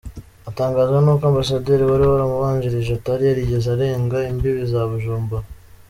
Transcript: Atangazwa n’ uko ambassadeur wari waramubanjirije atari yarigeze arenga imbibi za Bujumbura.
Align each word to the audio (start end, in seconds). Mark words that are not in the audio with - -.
Atangazwa 0.49 0.97
n’ 1.01 1.07
uko 1.13 1.23
ambassadeur 1.29 1.81
wari 1.89 2.05
waramubanjirije 2.11 2.91
atari 2.95 3.23
yarigeze 3.25 3.67
arenga 3.75 4.17
imbibi 4.31 4.63
za 4.71 4.81
Bujumbura. 4.89 5.45